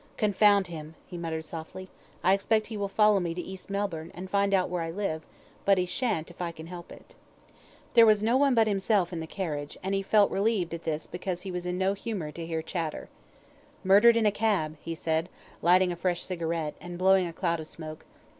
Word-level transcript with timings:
"Confound 0.17 0.65
him!" 0.65 0.95
he 1.05 1.15
muttered 1.15 1.45
softly. 1.45 1.87
"I 2.23 2.33
expect 2.33 2.65
he 2.65 2.75
will 2.75 2.87
follow 2.87 3.19
me 3.19 3.35
to 3.35 3.39
East 3.41 3.69
Melbourne, 3.69 4.09
and 4.15 4.31
find 4.31 4.51
out 4.51 4.67
where 4.67 4.81
I 4.81 4.89
live, 4.89 5.21
but 5.63 5.77
he 5.77 5.85
shan't 5.85 6.31
if 6.31 6.41
I 6.41 6.51
can 6.51 6.65
help 6.65 6.91
it." 6.91 7.13
There 7.93 8.07
was 8.07 8.23
no 8.23 8.35
one 8.35 8.55
but 8.55 8.65
himself 8.65 9.13
in 9.13 9.19
the 9.19 9.27
carriage, 9.27 9.77
and 9.83 9.93
he 9.93 10.01
felt 10.01 10.31
relieved 10.31 10.73
at 10.73 10.85
this 10.85 11.05
because 11.05 11.43
he 11.43 11.51
was 11.51 11.67
in 11.67 11.77
no 11.77 11.93
humour 11.93 12.31
to 12.31 12.47
hear 12.47 12.63
chatter. 12.63 13.09
"Murdered 13.83 14.17
in 14.17 14.25
a 14.25 14.31
cab," 14.31 14.75
he 14.81 14.95
said, 14.95 15.29
lighting 15.61 15.91
a 15.91 15.95
fresh 15.95 16.23
cigarette, 16.23 16.73
and 16.81 16.97
blowing 16.97 17.27
a 17.27 17.31
cloud 17.31 17.59
of 17.59 17.67
smoke. 17.67 18.03